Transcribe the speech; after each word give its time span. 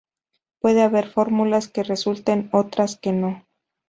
Puede 0.59 0.81
haber 0.81 1.07
fórmulas 1.11 1.67
que 1.67 1.83
resulten, 1.83 2.49
otras 2.53 2.97
que 2.97 3.11
no. 3.11 3.45